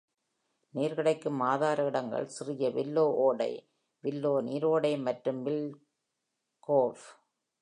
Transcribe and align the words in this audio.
நீர் 0.69 0.93
கிடைக்கும் 0.93 1.39
ஆதார 1.39 1.85
இடங்கள், 1.85 2.27
சிறிய 2.27 2.69
வில்லோ 2.69 3.03
ஓடை, 3.15 3.51
வில்லோ 4.03 4.33
நீரோடைமற்றும் 4.41 5.41
Mill 5.45 5.61
Gulch. 6.67 7.03